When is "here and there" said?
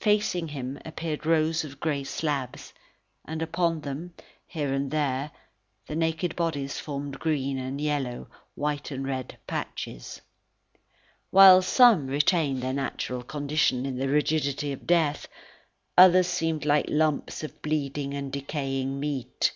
4.44-5.30